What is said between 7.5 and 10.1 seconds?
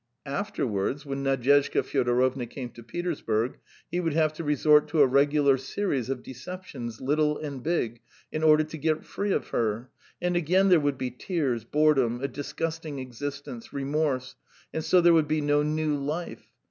big, in order to get free of her;